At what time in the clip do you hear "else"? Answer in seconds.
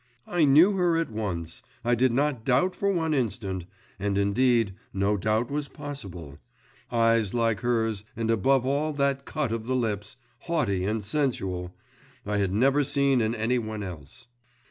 13.83-14.25